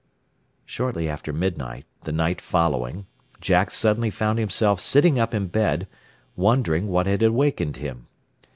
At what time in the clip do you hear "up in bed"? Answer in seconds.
5.19-5.87